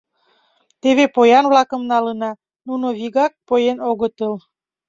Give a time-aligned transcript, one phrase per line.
[0.81, 2.31] Теве поян-влакым налына,
[2.67, 4.33] нуно вигак поен огытыл.